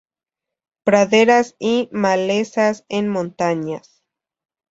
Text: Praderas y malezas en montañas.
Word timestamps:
Praderas 0.83 1.55
y 1.59 1.87
malezas 1.91 2.85
en 2.89 3.07
montañas. 3.09 4.01